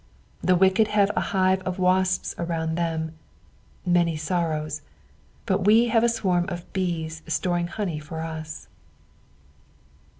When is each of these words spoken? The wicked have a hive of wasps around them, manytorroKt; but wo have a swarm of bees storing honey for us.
The 0.41 0.55
wicked 0.55 0.87
have 0.87 1.11
a 1.15 1.19
hive 1.29 1.61
of 1.61 1.77
wasps 1.77 2.33
around 2.39 2.73
them, 2.73 3.11
manytorroKt; 3.87 4.81
but 5.45 5.59
wo 5.67 5.89
have 5.89 6.03
a 6.03 6.09
swarm 6.09 6.49
of 6.49 6.65
bees 6.73 7.21
storing 7.27 7.67
honey 7.67 7.99
for 7.99 8.21
us. 8.21 8.67